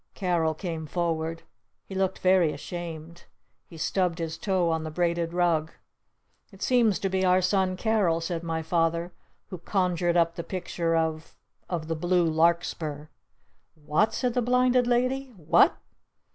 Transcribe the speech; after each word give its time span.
Carol 0.15 0.55
came 0.55 0.87
forward. 0.87 1.43
He 1.85 1.93
looked 1.93 2.17
very 2.17 2.51
ashamed. 2.51 3.25
He 3.69 3.77
stubbed 3.77 4.17
his 4.17 4.35
toe 4.35 4.71
on 4.71 4.83
the 4.83 4.89
braided 4.89 5.31
rug. 5.31 5.73
"It 6.51 6.63
seems 6.63 6.97
to 6.97 7.07
be 7.07 7.23
our 7.23 7.39
son 7.39 7.77
Carol," 7.77 8.19
said 8.19 8.41
my 8.41 8.63
Father, 8.63 9.13
"who 9.49 9.59
conjured 9.59 10.17
up 10.17 10.33
the 10.37 10.43
picture 10.43 10.95
of 10.95 11.37
of 11.69 11.87
the 11.87 11.95
blue 11.95 12.25
larkspur!" 12.25 13.09
"What?" 13.75 14.15
said 14.15 14.33
the 14.33 14.41
Blinded 14.41 14.87
Lady. 14.87 15.35
"_What? 15.39 15.73